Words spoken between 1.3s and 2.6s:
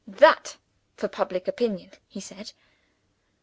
opinion!' he said.